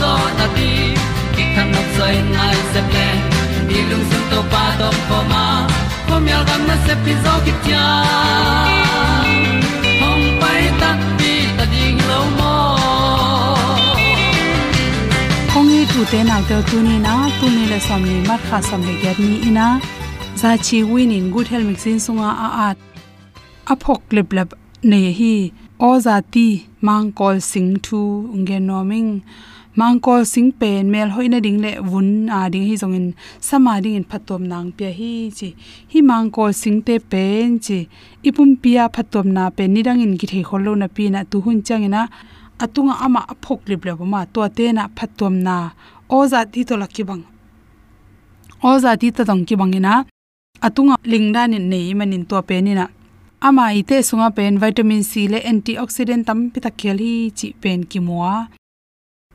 [0.00, 0.70] zo na di
[1.34, 3.08] ki kan nok sai nai se ple
[3.68, 5.44] ni lung sun to pa do po ma.
[6.08, 7.84] Pom yal gam na se pi zo ki tia
[10.02, 12.54] hong pai ta pi ta ding lo mo
[15.52, 18.40] kong hi tu te nau te tu ni na, tu ni le som ni mat
[18.48, 19.68] kha som le get ni ina
[20.40, 22.78] za chi win in good health mixin sunga a at
[23.72, 23.74] a.
[23.82, 24.50] Phok lep lep
[24.90, 25.36] ne hi.
[25.78, 26.00] O
[26.32, 26.46] ti
[26.80, 28.00] mang kol sing thu
[28.40, 29.10] nge noming
[29.78, 32.08] mangkol sing pen mel hoina ding le, vun
[32.38, 33.06] a ding hi zongin
[33.48, 35.48] sama ding in phatom nang pe hi chi.
[35.92, 37.78] Hi mangkol sing te pen chi.
[38.28, 41.36] Ipum pia phatom na pen, ni dang in gi thei kholo na pi na tu
[41.44, 42.02] hun chang ina
[42.64, 45.56] atunga ama aphok lip le ma to te na phatom na.
[46.18, 47.24] Oza ti to lakki bang.
[48.70, 49.92] Oza ti ta dong ki bangina
[50.66, 52.86] atunga lingdan in nei manin to pe ni na
[53.46, 57.80] ama ite sunga pen, vitamin c le antioxidant tam pi ta khel hi chi pen
[57.90, 58.48] ki moa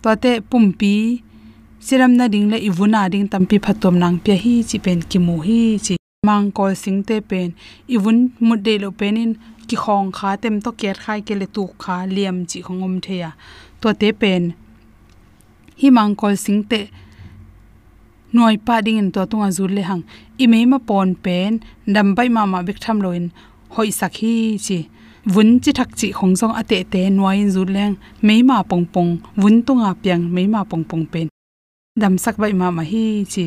[0.03, 1.21] to pumpi,
[1.79, 5.35] siram na ding le ivuna ding tampi phatom nang pe hi chi pen ki mu
[5.41, 5.95] hi chi.
[6.25, 7.53] Mang kol sing te pen,
[7.95, 9.31] ivun mu de lo penin
[9.67, 13.31] ki khong kha tem to ker khai ke le tu kha liam chi khongom theya
[13.81, 14.43] to te pen,
[15.79, 16.79] hi mang kol sing te
[18.33, 20.03] noi pa ding in to tunga zur le hang.
[20.43, 21.51] I me ma pon pen,
[21.93, 23.25] dam bai ma ma bik tham loin
[23.75, 24.33] hoi sakhi
[24.65, 24.79] chi
[25.25, 29.17] vun chi thak chi khong song ate te nuai in zu leng meima pong pong
[29.35, 31.27] vun tunga piang meima pong pong pen
[31.95, 33.45] dam sak bai ma ma hi chi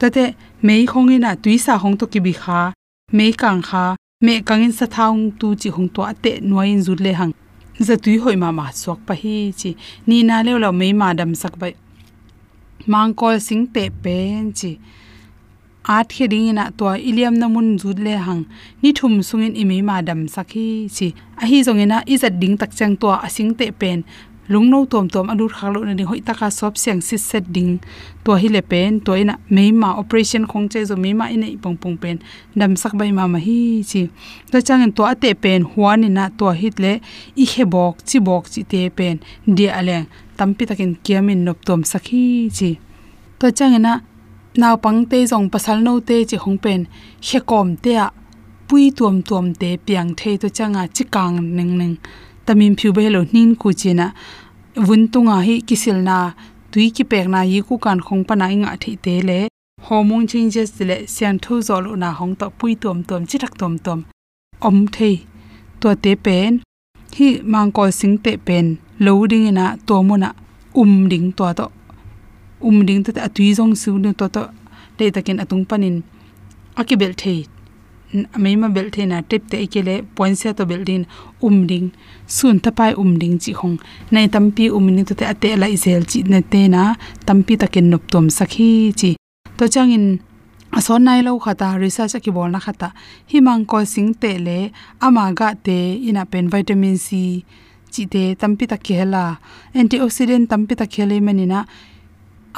[0.00, 0.24] tate
[0.62, 2.72] mei khong ina tuisa hong to ki bi kha
[3.12, 3.84] mei kang kha
[4.24, 7.32] me kangin sa thaung tu chi hong to ate nuai in zu le hang
[7.86, 9.70] za tui hoi ma ma sok pa hi chi
[10.08, 11.74] ni na le lo mei ma dam sak bai
[12.92, 14.70] mang kol sing te pen chi
[15.96, 18.42] at khe ding ina to iliam na mun jut le hang
[18.82, 20.66] ni thum sungin imi ma dam sakhi
[20.96, 21.08] chi
[21.42, 23.98] a hi zong ina izat ding tak chang to asing te pen
[24.52, 27.72] lungno tom tom adur khalo na ni hoi taka sop siang sit set ding
[28.24, 31.96] to hi le pen to ina meima operation khong che zo meima ina ipong pong
[32.02, 32.16] pen
[32.58, 33.58] dam sak bai ma ma hi
[33.90, 34.02] chi
[34.50, 36.92] to chang to ate pen huan ina to hit le
[37.42, 39.16] i he bok chi bok chi te pen
[39.56, 40.06] dia aleng
[40.38, 42.24] tampi takin kiamin nop tom sakhi
[42.56, 42.70] chi
[43.38, 43.92] to chang ina
[44.54, 46.80] naw pang te jong pasal no te chi hong pen
[47.26, 48.10] he kom te a
[48.68, 51.96] pui tuam tuam te piang thei to changa chi kang ning ning
[52.46, 54.06] tamim phiu be lo nin ku china.
[54.86, 56.16] Vun tunga hi kisil na
[56.72, 59.38] tui ki pek na yi ku kan khong pa na inga thi te le.
[59.86, 63.54] Hormone changes le sian thu zo lo na hong to pui tuam tuam chi thak
[63.60, 64.00] tuam tuam
[64.68, 65.16] om thei
[65.80, 66.52] to te pen.
[67.16, 68.66] Hi mang ko sing te pen.
[69.04, 70.30] Loading ina to mo na
[70.80, 71.66] um ding to to
[72.60, 74.42] um ding ta atui jong su ne to to
[74.98, 76.02] le takin atung panin.
[76.76, 77.46] Akibel the
[78.36, 81.06] mai ma bel the na tip te ikele point se to building
[81.42, 81.90] umding.
[82.26, 83.78] Sun ta pai umding chi hong
[84.10, 86.94] nei tampi umni to te ate la izel chi ne te na
[87.26, 89.10] tampi takin nop tom sakhi chi.
[89.58, 90.20] To changin,
[90.72, 92.88] ason nai lo khata, research ki bol na khata.
[93.30, 94.58] Himang ko sing te le
[95.00, 95.78] ama ga te
[96.08, 97.44] ina pen vitamin c
[97.92, 99.22] chi te tampi ta khela
[99.74, 101.58] antioxidant tampi ta khele manina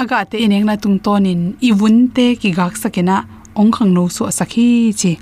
[0.00, 3.16] aga te ineng na tung tonin iwun te ki gak sakena
[3.60, 5.12] ong khang no so sakhi chi.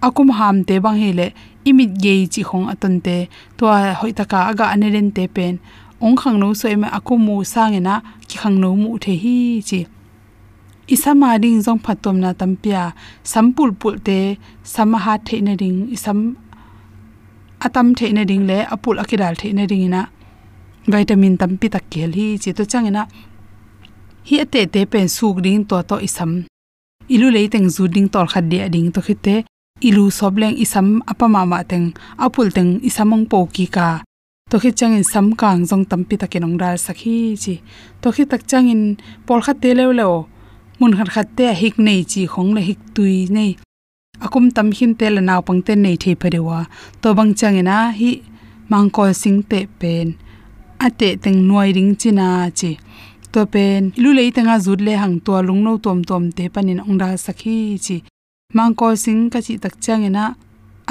[0.00, 1.26] Akum ham te bang hele
[1.68, 3.16] imit ge chi khong atan te
[3.56, 3.64] to
[4.00, 5.54] hoi taka aga aneren te pen.
[6.00, 7.94] Ong khang no so ema akum mu sangena,
[8.28, 9.36] ki khang no mu the hi
[9.68, 9.80] chi.
[10.88, 12.92] Isama ding jong phatom na tampia
[13.24, 16.36] sampul pul te, samaha the na ding, isam,
[17.60, 20.02] atam the na ding le, apul akidal the na ding ina.
[20.86, 23.08] Vitamin tampi tak kel hi chi, to changena
[24.24, 26.30] hi ate te pen suk ding to to isam.
[27.14, 29.44] Ilu leiteng zu ding tor khat dia ding to khite
[29.88, 31.92] ilu sobleng isam apama ma teng.
[32.24, 33.88] Apul teng isamong po ki ka.
[34.50, 37.54] To khi changin sam kang jong tampi takinong dal sakhi chi.
[38.00, 40.14] To khi tak changin pol khat te lew lew
[40.78, 43.52] mun khat khat te hik nei chi, khong le hik tui nei.
[44.24, 46.58] Akum tam him te la naw pang te nei the pharewa
[47.00, 48.10] to bang changina hi
[48.70, 50.16] mangkol sing te pen.
[50.86, 52.26] Ate teng noi ring china
[52.58, 52.70] chi
[53.34, 57.08] to pen ilu lei tanga zut le hang to lungno tom tom te panin ongda
[57.24, 57.96] sakhi chi
[58.56, 60.24] mangko sing ka chi tak changena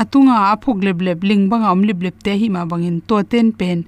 [0.01, 3.47] atunga aphuk leb leb ling banga om lib leb te hi ma bangin to ten
[3.59, 3.79] pen.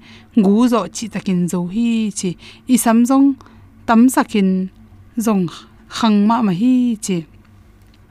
[0.44, 2.30] Gu zo chi takin zo hi chi
[2.74, 3.26] i samjong
[3.86, 4.50] tam sakin
[5.24, 5.44] zong
[5.96, 7.18] khang ma ma hi chi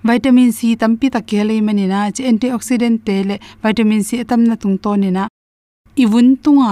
[0.08, 4.56] vitamin c tampi ta kele mani na, chi antioxidant te le vitamin c tam na
[4.62, 5.24] tung to ni na.
[6.04, 6.72] Iwun tunga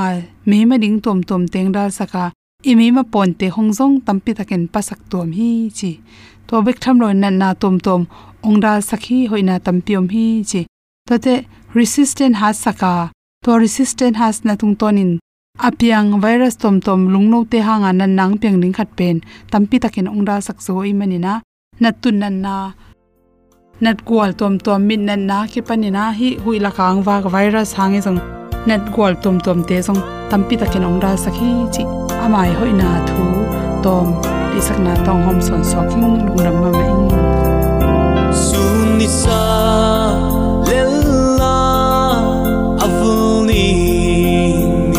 [0.49, 2.23] me ma ding tom tom teng dal saka
[2.71, 5.91] imi ma ponte hongjong tampi taken pasak tom hi chi.
[6.47, 8.01] To bek tham lo na na tom tom
[8.47, 10.61] ongdal sakhi hoina tampiom hi chi.
[11.07, 11.35] To te
[11.77, 12.93] resistant has saka
[13.43, 15.11] to resistant has na tung tonin
[15.67, 19.15] apiang virus tom tom lungno te hanga nan nang peng ning khat pen.
[19.51, 21.33] Tampi takin ongdal sak zo i manina
[21.81, 22.55] natun nan na
[23.83, 27.99] nat kwal tom tom min nan na ki panina hi huila kang wa virus hangi
[28.05, 31.83] jong e net gwal tom tom te jong tampi takin ongdal sakhi chi.
[32.23, 33.23] Amai hoina thu
[33.83, 34.07] tom
[34.51, 36.93] ti sakna tong hom son soking lungram ma mai
[38.45, 39.41] sunni sa
[40.69, 41.59] lella
[42.85, 43.69] avuni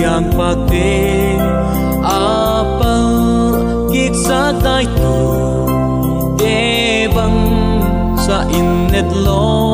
[0.03, 0.93] yang pate
[2.05, 2.95] apa
[3.93, 5.17] git sa dai tu
[6.41, 6.61] de
[7.17, 7.41] bang
[8.25, 9.74] sa in net long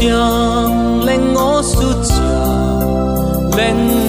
[0.00, 3.99] ghen lên ngó su cha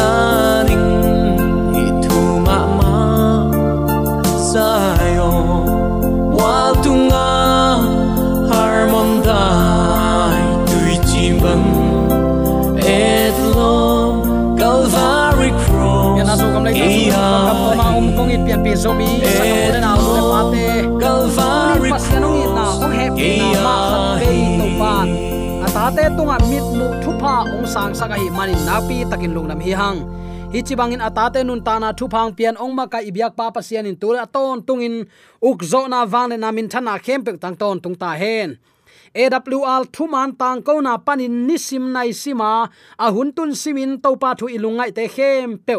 [0.00, 0.39] sa
[26.80, 30.00] mu thupa ong sang sa hi manin napi takin lungnam hi hang
[30.48, 34.16] hi chibangin atate nun tana thupang pian ong ma ka ibyak pa pasian in tul
[34.16, 35.04] aton tungin
[35.44, 38.56] ukzo na wangle na min thana khem pe tang ton tung ta hen.
[39.12, 42.50] AWR thuman tang ko na panin nisim nai sima
[43.04, 45.76] a huntun simin to pa thu ilungai te khem pe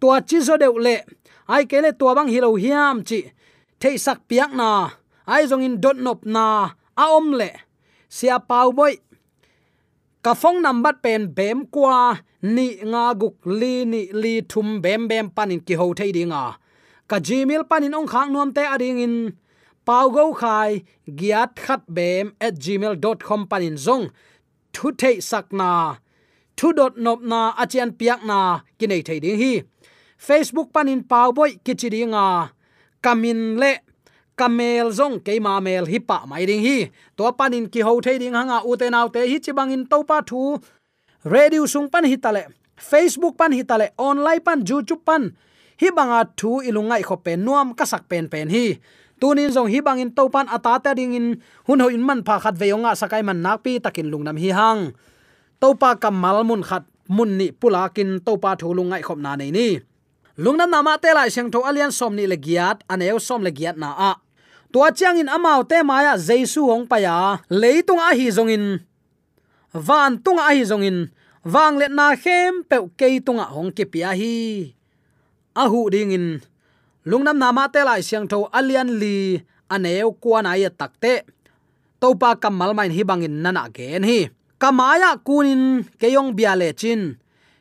[0.00, 0.96] tua chi zo deu le.
[1.52, 3.20] Ai kele tua bang hilo hiam chi.
[3.80, 4.70] Thei sak piak na.
[5.32, 6.46] Ai zong in dot nop na.
[7.02, 7.50] A om le.
[8.16, 8.94] Sia pau boy
[10.24, 15.26] ka phong number pen bem kwa, ni nga guk li, ni li thum bem bem
[15.36, 16.44] panin ki ho thei dinga.
[17.10, 19.16] Ka gmail panin ong khang nuam te ading in.
[19.86, 20.70] Pau go khai,
[21.18, 24.04] giat khat bem at gmail.com panin zong.
[24.74, 25.70] Thu thei sakna
[26.56, 28.38] thu dot nop na, achian piak na
[28.78, 29.52] kinai thei ding hi.
[30.26, 32.26] Facebook panin pau boy kichidinga
[33.04, 33.72] kamin le
[34.40, 36.88] kamel zong keima mel hipa mai ding hi.
[37.20, 40.00] To panin ki ho the ding hanga u te naw te hi chi bangin to
[40.08, 40.56] pa thu.
[41.28, 42.48] Radio sung pan hitale
[42.80, 45.36] facebook pan hitale online pan, youtube pan.
[45.80, 48.80] Hi banga thu ilungai kho pen nuam ka sak pen pen hi.
[49.20, 51.26] Tunin zong hi bangin to pan ata ta ding in,
[51.68, 54.96] hun ho in man pha khat veyonga sakai man nak pi takin lungnam hi hang.
[55.60, 59.52] To pa kamal mun khat, mun ni pulakin to pa thu lungai khop na nei
[59.52, 59.68] ni.
[60.40, 63.76] Lungnam nama te lai seng tho alian som ni le giat aneu som le giat
[63.76, 64.12] na a
[64.72, 67.42] tua chiang in amau te maya jaisu hong pa ya.
[67.50, 68.64] Leitung a hi zong in
[69.74, 71.10] van tung a hi zong in
[71.44, 74.70] wang let na khem pe ke tung a hong ke pia hi.
[75.54, 76.26] A hu ding in
[77.06, 79.42] lungnam nama te lai siang tho alian li
[79.74, 81.26] aneu kwa na ya takte
[82.00, 84.30] topa kamal main hi bangin nana gen hi.
[84.60, 87.16] Kamaya kunin keyong biale chin.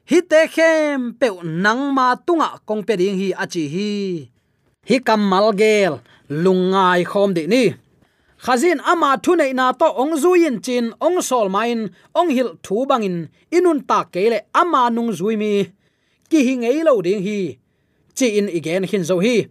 [0.10, 3.92] Hi te khem pe nang ma tunga kong pe ding hi achi hi.
[4.90, 7.74] Hi kamal gel lungai khom de ni.
[8.40, 12.86] Khazin ama thu nei na to ong zuin chin, ong sol main, ong hil thu
[12.86, 15.66] bangin, inun ta kele ama nung zui mi.
[16.30, 17.58] Ki hi ngei lo ding hi.
[18.16, 19.48] Chi in igen hin zo hi.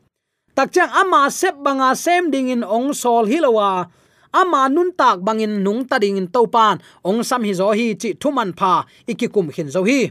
[0.54, 3.86] Tak chang ama sep banga sem ding in ong sol hilowa
[4.32, 7.94] ama nun tak bangin nung ta ding in to pan, ong sam hi zo hi
[8.00, 10.10] chi thuman pha ikikum hin zo hi.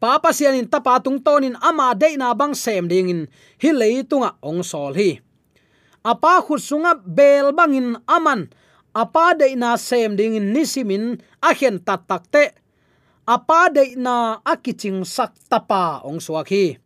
[0.00, 3.20] Papa sian in tapa tung tonin ama de na bang sem ding in,
[3.62, 5.20] hi lei tunga ong sol hi
[6.04, 8.48] apa khu sunga bel bangin aman.
[8.90, 12.56] Apa de na sem ding in nisimin a khen tat takte
[13.26, 16.80] apa de na akiching sak tapa, ong suaki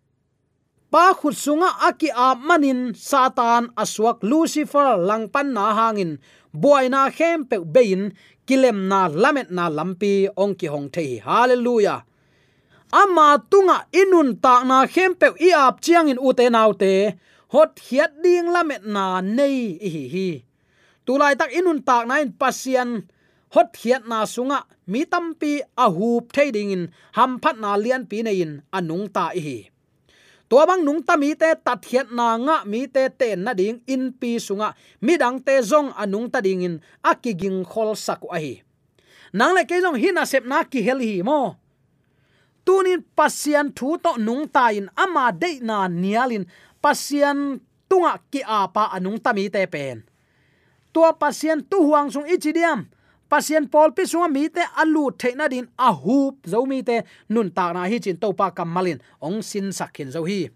[0.94, 6.22] pa khut sunga aki a manin satan aswak lucifer langpan na hangin.
[6.54, 8.14] Boina khem pe bein,
[8.46, 11.18] kilem na lamet na lampi, ong ki hong thei.
[11.18, 12.06] Hallelujah.
[12.94, 17.18] Ama tunga inun ta na khem pe i ap chiang in ute nau te
[17.54, 20.28] hot hiat ding lamet na nei hi hi
[21.06, 23.06] tulai tak inun tak na in pasian
[23.54, 26.82] hot hiat na sunga mi tampi a hup thading in
[27.14, 29.70] ham phat na lian pi nei in anung ta hi
[30.50, 33.78] tua bang nung ta mi te tat hiat na nga mi te te na ding
[33.86, 38.38] in pi sunga mi dang te zong anung ta ding in akiging khol sak a
[38.42, 38.54] hi
[39.30, 41.54] nang le ke jong hina sep na ki hel hi mo
[42.66, 46.44] tunin pasian thu to nung ta in ama de na nialin
[46.84, 50.04] pasian tunga ki apa anung tami te pen.
[50.92, 52.84] Tua pasian tu huang sung ichidiam
[53.32, 57.00] pasien pol pi sunga mi te alu theina din a hup zo mi te
[57.32, 60.52] nun ta na hi chin to pa kamalin ong sin sakhin zo hi.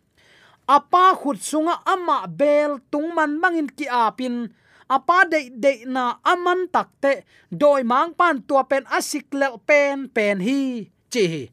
[0.68, 4.52] Apa khut sunga ama bel tung man mangin ki apin.
[4.88, 10.44] Apa de de na aman takte doi mang pan tua pen asik lel pen pen
[10.44, 10.92] hi.
[11.08, 11.44] Chi hi.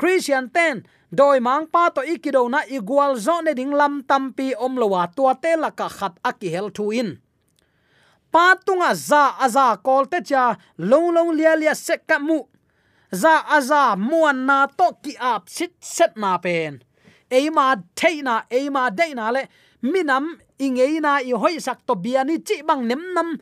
[0.00, 0.82] Christian ten
[1.14, 5.34] doi mang pa to ikido na igual zo ne ding lam tampi om lowa tua
[5.42, 7.10] te la ka khat akihel thu in.
[8.32, 12.38] Patunga za aza kolte cha long long lia lia sekka mu.
[13.10, 16.82] Za aza muan na to ki ap sit set na pen.
[17.30, 19.42] Eima theina eima deina le
[19.82, 20.26] minam
[20.58, 23.38] ingeina i hoi sak to biani chi bang nem nam,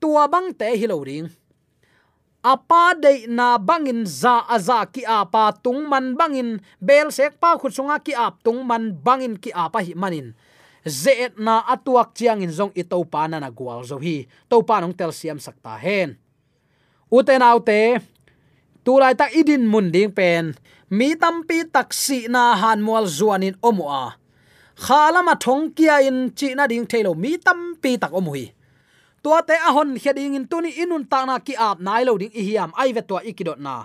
[0.00, 1.30] tua bang te hilo ring
[2.42, 7.70] apa de na bangin za aza ki apa tung man bangin, bel sek pa khut
[7.70, 10.34] sunga ki ap tung man bangin ki apa hi manin.
[10.82, 14.26] Zet na atuak chiang in zong i to pa na na gwal zo hi.
[14.50, 16.18] To pa nong tel siam sakta hen.
[17.06, 18.02] Uten autte
[18.82, 20.58] tu lai tak idin mun ding pen.
[20.90, 24.18] Mi tampi taksi na han mual zuanin omua
[24.76, 28.44] khalama thong kia in chi na ding thelo mi tampi tak omui
[29.22, 32.58] tua te ahon heding in tuni inun ta na ki ap nai lo ding i
[32.58, 33.84] ai ve to ikidot na.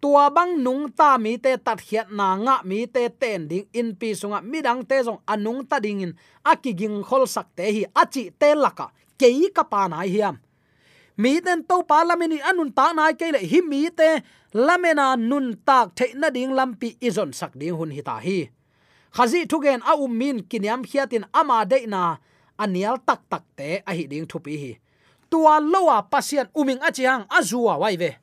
[0.00, 3.96] Tua bang nung ta mi te tat hiat na, nga mi te ten ding in
[3.96, 6.12] pi sunga, mi te jong anung ta ding in
[6.44, 8.88] akiging khol sak te hi achi te laka,
[9.20, 10.40] kei ka pa na hiam.
[11.16, 15.56] Mi ten to pa lamini anun ta nai ke le, hi mi te lamena nun
[15.66, 18.48] tak the na ding lampi izon sak ding hun hi ta hi.
[19.12, 22.16] Khazi thugen a um min kinyam hiatin ama de na
[22.60, 24.72] anial tak tak te, a hi ding thupi hi.
[25.32, 28.20] Tua lowa pasien uming achiang azua waive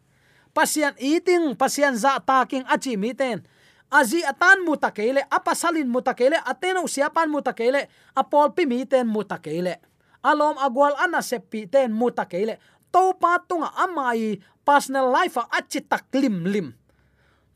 [0.58, 3.46] pasien eating, pasien za taking achi mi ten.
[3.94, 9.24] Azi atan mutakele apasalin mutakele ateno siapan mutakele apol pi mi ten mu
[10.24, 12.60] alom agwal ana sepi ten mutakele
[12.92, 16.76] to pa tunga amai personal life a achi taklim lim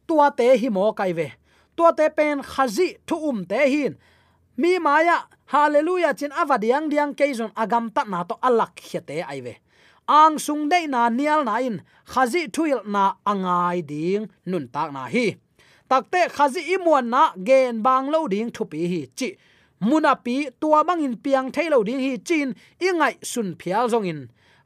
[0.07, 1.35] tua te hi mo kaive
[1.75, 3.97] tua te pen khazi thu um te hin.
[4.57, 9.53] Mi maya hallelujah, chin avadiang diang keizon agam ta na to alak khete ai ve.
[10.07, 15.05] Ang sung dei na nial na in, khazi thuil na angai ding nun tak na
[15.13, 15.35] hi.
[15.89, 19.29] Takte khazi imuan na gen bang lo ding thupi hi chi.
[19.81, 24.19] Munapi tua bang in piang thailo ding hi chin ingai sun phial zong in.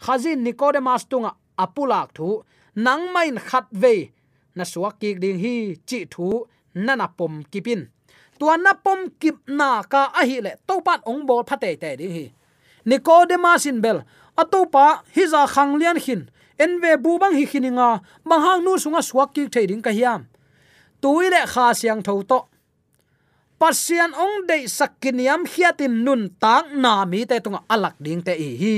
[0.05, 2.43] Khazi nicodemus tunga apulak thu,
[2.75, 4.11] nang main khat ve
[4.55, 5.55] na suak ki ding hi
[5.89, 6.45] chi thu,
[6.75, 7.81] nana pom kipin
[8.39, 11.95] tua na pom kip na ka a hi le to pat ong bol phate te
[11.99, 12.25] ding hi.
[12.85, 14.03] Nicodemus in bel
[14.37, 16.29] atopa hiza khanglian hin.
[16.59, 20.27] Enve bubang hi khininga manghang nu sunga suak ki thading ka hiam.
[21.01, 22.39] Tuile kha siang tho to.
[23.59, 28.51] Pasian ong de sakiniam hiatin nun tang na mi te tunga alak ding te hi
[28.61, 28.77] hi.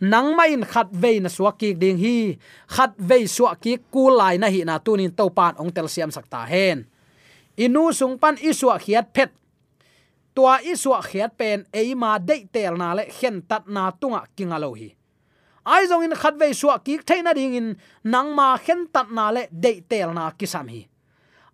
[0.00, 2.36] Nang main khat ve na suak ki ding hi.
[2.68, 6.10] Khat ve suak ki ku lai na hi na tunin to pan ong tel siam
[6.12, 6.84] sakta hen
[7.56, 9.30] inu sung pan isua khiat phet.
[10.34, 14.74] Tua isua khiat pen eima de tel na le khen tat na tunga kinga lo
[14.74, 14.94] hi.
[15.64, 17.68] Ai zong in khat ve suwa ki thaina ding in
[18.04, 20.88] nang ma khen tat na le de tel na kisam hi.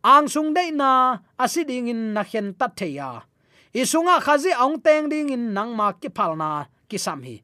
[0.02, 3.22] Ang sung de na asiding in na khen tat theya
[3.74, 7.38] isunga khazi ong teng ding in nang ma ki phal na kisam hi.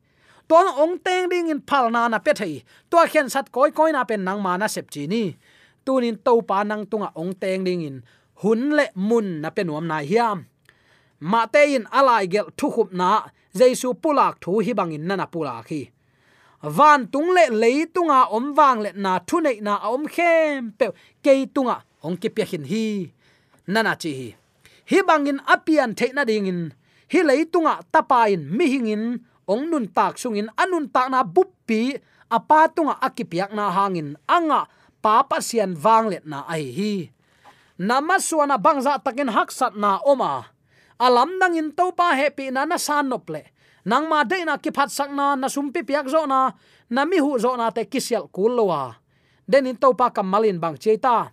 [0.49, 2.65] Ton ong teng ding in phal na na pe thei.
[2.91, 5.37] To khen sat koi koi na pen nang ma na sep chi ni.
[5.85, 8.03] Tunin to pa nang tunga ong teng ding in
[8.43, 10.39] hun le mun na pe nuam na hiam.
[11.31, 13.09] Ma te in alai gel thu khup na
[13.59, 15.81] jaisu pulak thu hi bangin nana pula khi
[16.63, 20.87] van tung le lei tunga om wang le na thu nei na om khem pe
[21.25, 22.85] ke tunga ong ki pe hin hi.
[23.67, 24.29] Nana chi hi.
[24.91, 26.61] Hi bangin apian the na ding in.
[27.13, 29.05] Hi lei tunga tapa in mi hingin
[29.47, 31.99] ong nun tak sungin anun tak na buppi
[32.31, 34.67] apa tunga akipiak na hangin anga
[35.03, 37.16] papa sian wang let na ai hi
[37.79, 40.49] namaswana bangza takin haksat na oma.
[40.97, 43.13] Alam nang in to pa happy na na san
[43.87, 46.51] nang ma de na ki phat sak na na sumpi piak zo na
[46.91, 48.99] na mi hu zo na te kisyal kulwa
[49.47, 51.31] den in to pa kamalin bang cheta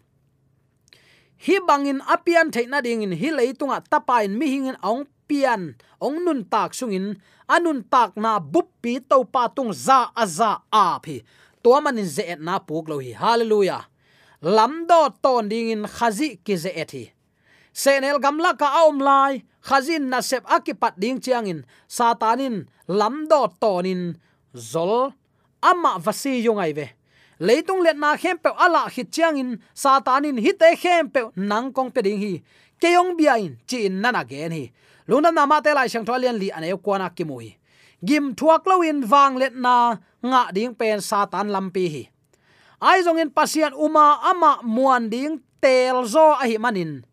[1.41, 6.45] hi bangin apian theina ding in hi leitunga tapain mi hingin ong pian ong nun
[6.45, 7.17] tak sungin
[7.49, 11.25] anun tak na buppi to pa tung za aza a phi
[11.65, 13.17] to manin ze na puk lo hi.
[13.17, 13.92] Hallelujah
[14.43, 17.03] lamdo ton ding in khazi ki ze ethi
[17.71, 24.19] senel gamla ka aum lai khazin na sep akipat ding chiangin satanin lamdo tonin
[24.51, 25.15] zol
[25.63, 26.87] ama vasi yungai ve
[27.39, 31.71] leitung let na khem pe ala hit chiang in satanin hi te khem pe nang
[31.71, 32.43] kong pe ding hi
[32.83, 34.65] keyong biain chi in nana gen hi
[35.07, 37.55] luna na ma te lai sang tholian li ane ko na ki mui
[38.03, 42.03] gim thuak lo in wang let na nga ding pen satan lampi hi
[42.83, 47.07] aizong in pasian uma ama muan ding tel zo a hi manin.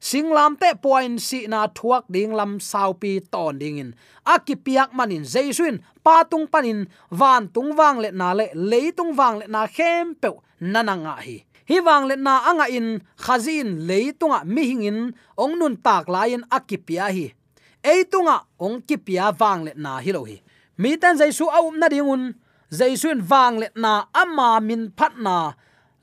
[0.00, 3.90] Singlam te point si na thuak ding lam sau pi ton ding in.
[4.24, 9.68] Akipiak manin jaisuin patung panin, van tung wang le na le leitung wang le na
[9.68, 10.32] khem pe
[10.72, 11.44] nananga hi.
[11.68, 17.12] Hi wang le na anga in khazin leitunga mi hingin ong nun tak lain akipia
[17.12, 17.36] hi.
[17.84, 20.40] Eitunga ong kipia wang le na hi lo hi.
[20.80, 22.32] Mi tan jaisu au um na dingun
[22.70, 25.52] jaisun wang le na ama min phat na,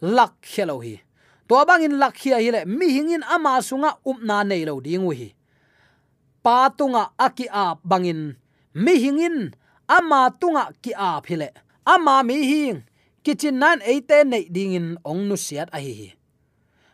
[0.01, 0.95] lak khelo hi.
[1.47, 5.30] To bangin lak khia hi le mi hingin ama sunga upna nei lo dingu hi.
[6.43, 8.36] Patunga aki a bangin
[8.75, 9.56] mi hingin
[9.88, 11.49] ama tunga ki a phile
[11.88, 12.84] ama mi hing
[13.23, 16.10] kitchen nan eite nei dingin ong nu siat a hi hi.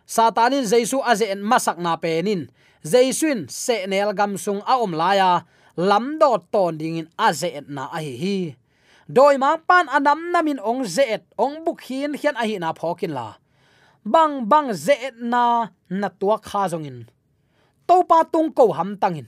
[0.06, 2.42] Satanin jaisu aze en masak na penin
[2.86, 5.46] jaisuin se nel gam sung a om laya
[5.90, 8.54] lam do ton dingin aze et na a hi
[9.08, 13.14] doi ma pan anam namin ong zet ong buk hin hian a hi na phokin
[13.14, 13.38] la.
[14.04, 17.08] Bang bang zet na na tua kha zongin
[17.88, 19.28] to pa tung ko ham tangin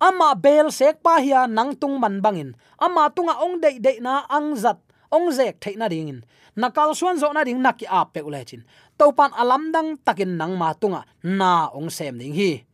[0.00, 4.24] ama bel sek pa hia nang tung man bangin ama tunga ong dei dei na
[4.28, 4.78] ang zat,
[5.12, 6.24] ong zek theina dingin
[6.56, 8.62] nakal suan zo na ding naki ap pe ulachin
[8.98, 12.64] to pan alam dang takin nang ma tunga na ong sem ding hi.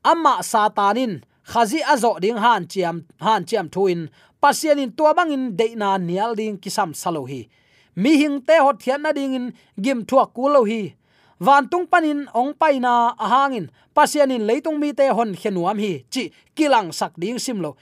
[0.00, 4.08] Ama satanin khazi azo ding han chiam han chiam thuin
[4.42, 7.48] pasianin tua bang in de na nial ding kisam salo hi.
[7.96, 9.46] Mi hing te hot thian na ding in
[9.80, 10.94] gim thua kulo hi.
[11.40, 16.04] Van tung panin ong paina ahangin pasianin leitung mi te hon khenuam hi.
[16.12, 17.76] Chi kilang sak ding simlo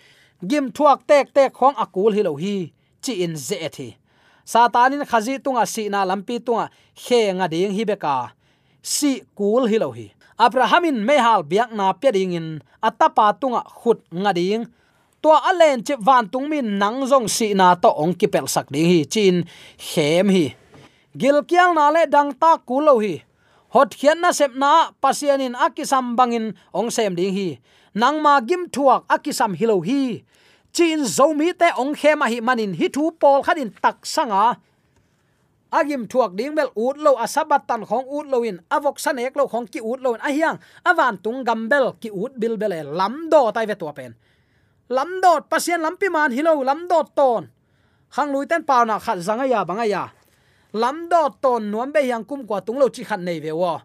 [0.47, 2.73] gim thuak tek tek khong akul hi lo hi.
[3.03, 3.89] Chi in ze thi
[4.49, 6.67] satanin khazi tunga si na lampi tunga
[6.97, 8.33] khe nga ding hi beka.
[8.83, 10.07] Si kul hi lo hi.
[10.39, 12.49] Abrahamin mehal biak na pe ding in.
[12.81, 14.65] Atapa tunga khut nga ding
[15.23, 18.71] to alen che van tung min nang jong si na to ong ki pel sak
[18.71, 19.45] ding hi, chin
[19.95, 20.55] hem hi.
[21.19, 23.23] Gil kyal na le dang ta kulo hi.
[23.75, 27.59] Hot khian na sep na pasianin akisam bangin ong sem ding hi.
[27.95, 30.23] Nang ma gim thuak akisam hilo hi.
[30.73, 34.57] Chin zomi te ong khema hi manin hi thu pol khanin tak sanga.
[35.69, 39.45] Agim thuak ding bel ut lo asabat tan khong ut lo in avok sanek lo
[39.45, 43.51] khong ki ut lo in ahiang awan tung gambel ki ut bil bele lam do
[43.53, 44.15] tai ve to pen
[44.89, 47.49] lam dot pasien lampi man hilo lam dot ton
[48.17, 50.09] hang lui ten pau na khat zanga ya banga ya
[50.73, 53.81] lam dot ton nuam be yang kum kwa tung lo chi khat nei ve wo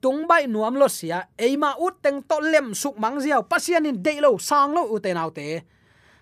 [0.00, 4.02] tung bai nuam lo sia eima ut teng to lem suk mang ziaw pasien in
[4.02, 5.64] de lo sang lo u te nau te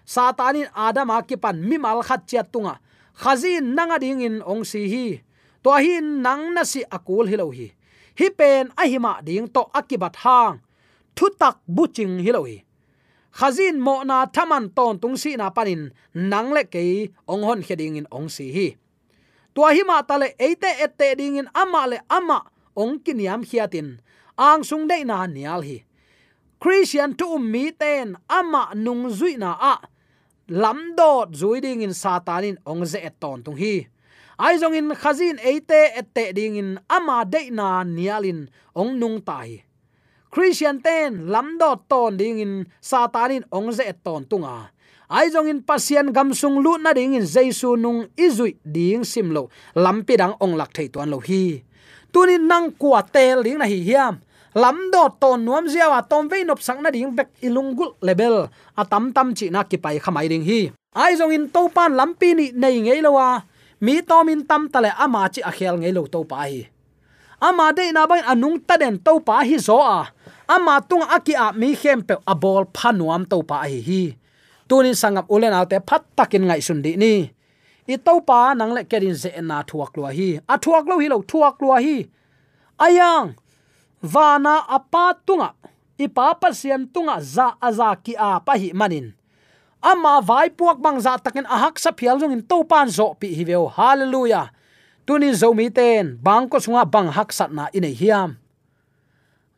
[0.04, 2.74] satanin adam akipan mi mal khat chia tunga
[3.14, 5.06] khazin nanga ding in ong si hi.
[5.62, 7.72] To hi nang na si akul hilo hi.
[8.18, 10.60] Hi pen ahima ding to akibat hang.
[11.14, 12.58] Thu tak buching hi lo hi
[13.34, 17.98] khazin mo na thaman ton tung si na panin, nang le ke ong hon kheding
[17.98, 18.68] in ong si hi.
[19.54, 22.46] Tua hi ma tale eite ette ding in ama le ama,
[22.78, 23.98] ong kiniam khiatin
[24.38, 25.82] ang sung dei na nial hi.
[26.62, 29.76] Christian tu um mi ten, ama nung zui na a.
[30.48, 33.86] Lam dot zui ding in satanin ong ze ton tung hi.
[34.38, 39.62] Ai zong in khazin eite ette ding in ama dei na nialin ong nung tai
[40.34, 44.74] christian ten, lam dot ton, ding in satanin ong ze ton, tunga.
[45.06, 49.46] Ai jong in, pasien, gam sung lu na ding in jesu nung izui ding simlo
[49.78, 51.62] lampi dang ong lak thei tuan lo hi.
[52.10, 54.18] Tunin nang kwa tel, ding na hi hiam.
[54.58, 59.14] Lam do ton, nuam ziawa tom ve nop sang na ding bek ilungul level atam
[59.14, 60.74] tam chi na ki pai khamai ding hi.
[60.94, 63.42] Ai jong in to pan lampi ni nei ngei lowa
[63.82, 66.73] mi tom in tam tale ama chi a khel ngei lo to pa hi
[67.44, 70.08] ama de na bang anung ta den to pa hi zo a.
[70.48, 74.02] Ama tung aki a mi khem pe a bol phanuam to pa hi hi.
[74.68, 77.14] Tunin sangap ulen autte phat takin ngai sun di ni.
[77.84, 80.40] I to pa nang le kerin ze na thuak lo hi.
[80.48, 82.08] A thuak lo hi lo thuak lo hi.
[82.80, 83.36] Ayang
[84.00, 85.52] vana apa tunga.
[86.00, 89.12] Ipa pasian tunga za aza ki a pa hi manin.
[89.84, 93.36] Ama vai puak bang za takin ahak sa phial jong in to pan zo pi
[93.36, 93.68] hi veo.
[93.68, 94.48] Hallelujah
[95.06, 98.36] tunin zomi ten, bang ko sunga bang hak sat na ine hiam.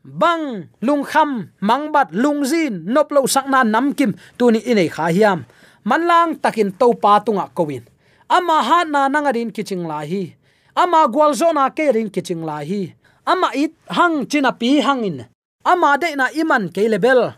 [0.06, 3.26] Bang, lung kham mangbat lungzin nop lo
[3.66, 5.46] nâm kim, tuni ine kha hiam.
[5.87, 7.82] Manlang takin to pa tunga kowin.
[8.26, 10.35] Ama ha na nangarin kiching la hi.
[10.74, 12.94] Ama gwal zona ke rin kiching la hi.
[13.26, 15.26] Ama it hang china pi hangin
[15.66, 17.35] ama de na iman ke level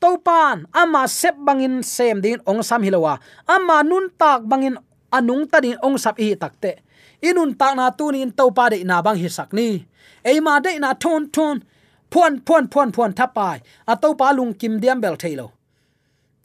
[0.00, 3.20] to pan, ama sep bangin sem din ong sam hilowa.
[3.44, 4.80] Ama nun tak bangin
[5.12, 6.80] anung ta din ong sap hi takte
[7.22, 9.86] inun tak na tunin to pa de na bang hi sakni
[10.24, 11.62] eima de na thon thon,
[12.10, 15.56] phuan phuan phuan phuan thapai a to pa lung kim diam bel thailo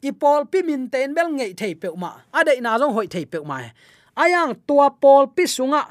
[0.02, 2.10] i pol pi min ten bel ngei thei pe ma.
[2.38, 3.68] A de na jong hoi thei pe ma e.
[4.22, 5.82] ayang tua pol pi sunga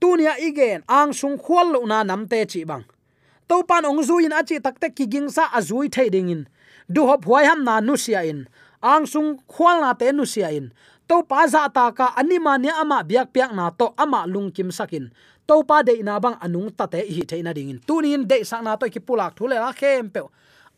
[0.00, 2.84] tunia igen ang sung khol lo na nam te chi bang.
[3.48, 6.42] To pan ong zuin tak te ki ging sa zui thei ding in.
[6.94, 8.46] Du hop huai ham na nu sia in.
[8.82, 10.72] Ang sung khol na te nu sia in
[11.08, 14.70] to pa za ta ka anima ne ama biak piak na to ama lung kim
[14.70, 15.10] sakin.
[15.46, 18.66] To pa de na bang anung ta te hi theina ding in tunin de sang
[18.66, 20.20] na to ki pulak thule la khem pe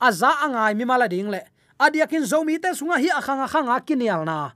[0.00, 1.40] aza angai mi mala ding le.
[1.80, 4.52] Adiakin zomi te sunga hi akhanga khanga kinial na.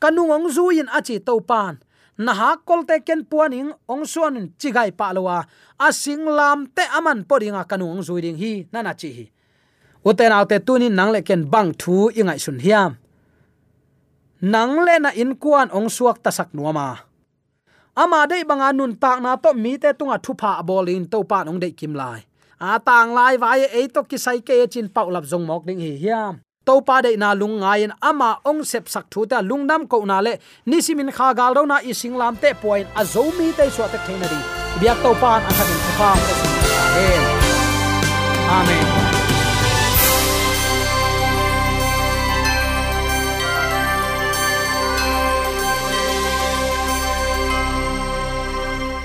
[0.00, 1.76] Kanungong zuin achi to pan
[2.16, 5.44] na ha kolte ken puaning ong suan chigai pa lowa.
[5.92, 9.24] Singlam te aman podinga kanung zuiding hi nana chi hi.
[10.04, 12.96] Uten autte tunin nang le ken bang thu ingai sun hiam
[14.44, 17.00] nang le na in kuan ong suak tasak nuama.
[17.96, 21.48] Ama dei banga nun tak na to mi te tunga thu pha bolin to pa
[21.48, 22.20] nong dei kim lai.
[22.60, 25.64] A tang lai vai e to ki sai ke e chin pau lap zong mok
[25.64, 26.44] ding hi hiam.
[26.68, 30.04] To pa dei na lung ngain ama ong sep sak thu ta lung nam ko
[30.04, 30.36] na le
[30.68, 33.64] ni simin kha gal ro na i sing lam te point a zo mi te
[33.72, 34.40] so ta thein ri
[34.80, 36.10] biak to pan a khatin pa.
[36.84, 37.24] Amen
[38.54, 39.23] amen.